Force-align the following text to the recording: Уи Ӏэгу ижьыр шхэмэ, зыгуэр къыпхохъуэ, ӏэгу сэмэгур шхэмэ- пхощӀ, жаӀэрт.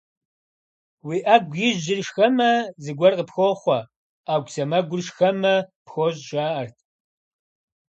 Уи 1.07 1.17
Ӏэгу 1.25 1.57
ижьыр 1.67 1.99
шхэмэ, 2.07 2.51
зыгуэр 2.83 3.13
къыпхохъуэ, 3.17 3.79
ӏэгу 4.25 4.51
сэмэгур 4.53 5.01
шхэмэ- 5.07 5.53
пхощӀ, 5.85 6.21
жаӀэрт. 6.27 6.77